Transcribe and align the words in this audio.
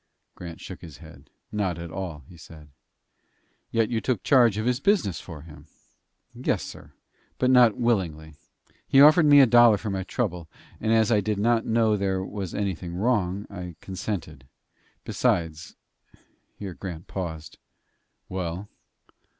Grant 0.33 0.59
shook 0.59 0.81
his 0.81 0.97
head. 0.97 1.29
"Not 1.51 1.77
at 1.77 1.91
all," 1.91 2.23
he 2.27 2.35
said. 2.35 2.69
"Yet 3.69 3.89
you 3.91 4.01
took 4.01 4.23
charge 4.23 4.57
of 4.57 4.65
his 4.65 4.79
business 4.79 5.21
for 5.21 5.43
him?" 5.43 5.67
"Yes, 6.33 6.63
sir; 6.63 6.93
but 7.37 7.51
not 7.51 7.77
willingly. 7.77 8.33
He 8.87 8.99
offered 8.99 9.27
me 9.27 9.41
a 9.41 9.45
dollar 9.45 9.77
for 9.77 9.91
my 9.91 10.01
trouble, 10.01 10.49
and 10.79 10.91
as 10.91 11.11
I 11.11 11.21
did 11.21 11.37
not 11.37 11.67
know 11.67 11.95
there 11.97 12.23
was 12.23 12.55
anything 12.55 12.95
wrong, 12.95 13.45
I 13.47 13.75
consented. 13.79 14.47
Besides" 15.03 15.75
Here 16.57 16.73
Grant 16.73 17.05
paused. 17.05 17.59
"Well?" 18.27 18.67